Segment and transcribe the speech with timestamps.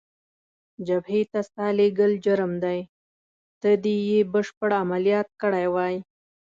[0.87, 2.79] جبهې ته ستا لېږل جرم دی،
[3.61, 5.95] ته دې یې بشپړ عملیات کړی وای.